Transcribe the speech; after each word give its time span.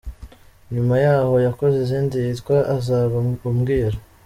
Nyuma 0.73 0.95
yaho 1.05 1.35
yakoze 1.47 1.77
indi 1.99 2.17
yitwa 2.25 2.55
‘Uzaba 2.77 3.15
Umbwira’. 3.49 3.97